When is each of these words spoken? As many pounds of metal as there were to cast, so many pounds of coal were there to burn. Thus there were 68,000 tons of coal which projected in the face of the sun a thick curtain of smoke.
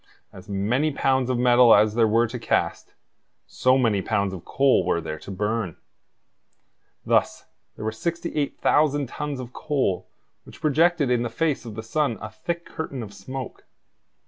As 0.33 0.49
many 0.49 0.91
pounds 0.91 1.29
of 1.29 1.37
metal 1.37 1.75
as 1.75 1.93
there 1.93 2.07
were 2.07 2.25
to 2.25 2.39
cast, 2.39 2.95
so 3.45 3.77
many 3.77 4.01
pounds 4.01 4.33
of 4.33 4.43
coal 4.43 4.83
were 4.83 4.99
there 4.99 5.19
to 5.19 5.29
burn. 5.29 5.77
Thus 7.05 7.45
there 7.75 7.85
were 7.85 7.91
68,000 7.91 9.05
tons 9.07 9.39
of 9.39 9.53
coal 9.53 10.07
which 10.43 10.59
projected 10.61 11.11
in 11.11 11.21
the 11.21 11.29
face 11.29 11.65
of 11.65 11.75
the 11.75 11.83
sun 11.83 12.17
a 12.19 12.31
thick 12.31 12.65
curtain 12.65 13.03
of 13.03 13.13
smoke. 13.13 13.65